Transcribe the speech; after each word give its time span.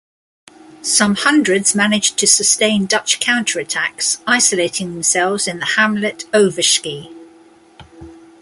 Some 0.81 1.13
hundreds 1.13 1.75
managed 1.75 2.17
to 2.17 2.25
sustain 2.25 2.87
Dutch 2.87 3.19
counter-attacks 3.19 4.19
isolating 4.25 4.93
themselves 4.95 5.47
in 5.47 5.59
the 5.59 5.65
hamlet 5.77 6.25
Overschie. 6.33 7.13